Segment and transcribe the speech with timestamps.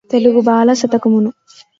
[0.09, 1.31] తెలుగుబాల శతకమును